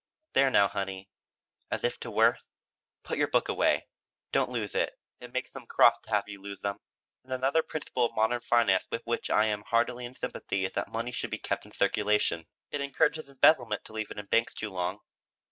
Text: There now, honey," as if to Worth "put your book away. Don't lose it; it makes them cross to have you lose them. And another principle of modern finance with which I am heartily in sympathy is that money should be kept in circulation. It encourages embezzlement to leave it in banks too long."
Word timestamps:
There 0.33 0.49
now, 0.49 0.67
honey," 0.67 1.11
as 1.69 1.83
if 1.83 1.99
to 1.99 2.09
Worth 2.09 2.43
"put 3.03 3.19
your 3.19 3.27
book 3.27 3.47
away. 3.47 3.85
Don't 4.31 4.49
lose 4.49 4.73
it; 4.73 4.97
it 5.19 5.31
makes 5.31 5.51
them 5.51 5.67
cross 5.67 5.99
to 5.99 6.09
have 6.09 6.27
you 6.27 6.41
lose 6.41 6.61
them. 6.61 6.79
And 7.23 7.31
another 7.31 7.61
principle 7.61 8.05
of 8.05 8.15
modern 8.15 8.39
finance 8.39 8.87
with 8.89 9.03
which 9.05 9.29
I 9.29 9.45
am 9.45 9.61
heartily 9.61 10.05
in 10.05 10.15
sympathy 10.15 10.65
is 10.65 10.73
that 10.73 10.87
money 10.91 11.11
should 11.11 11.29
be 11.29 11.37
kept 11.37 11.67
in 11.67 11.71
circulation. 11.71 12.47
It 12.71 12.81
encourages 12.81 13.29
embezzlement 13.29 13.85
to 13.85 13.93
leave 13.93 14.09
it 14.09 14.17
in 14.17 14.25
banks 14.25 14.55
too 14.55 14.71
long." 14.71 15.01